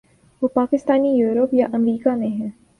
جو 0.41 0.47
پاکستانی 0.47 1.09
یورپ 1.17 1.53
یا 1.53 1.67
امریکا 1.73 2.15
میں 2.15 2.27
ہیں۔ 2.27 2.49